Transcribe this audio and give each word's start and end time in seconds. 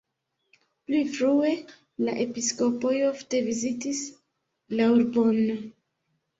Pli 0.87 1.01
frue 1.17 1.51
la 2.07 2.15
episkopoj 2.25 2.95
ofte 3.11 3.45
vizitis 3.51 4.03
la 4.81 4.91
urbon. 4.99 5.43